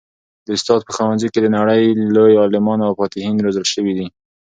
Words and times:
د 0.45 0.47
استاد 0.55 0.81
په 0.85 0.91
ښوونځي 0.95 1.27
کي 1.33 1.39
د 1.41 1.47
نړۍ 1.57 1.83
لوی 2.15 2.33
عالمان 2.41 2.79
او 2.87 2.91
فاتحین 2.99 3.35
روزل 3.45 3.65
سوي 3.73 3.93
دي. 3.99 4.07